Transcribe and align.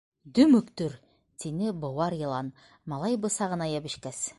—Дөмөктөр!— 0.37 0.95
тине 1.43 1.75
быуар 1.85 2.19
йылан, 2.23 2.53
малай 2.93 3.23
бысағына 3.27 3.71
йәбешкәс. 3.77 4.27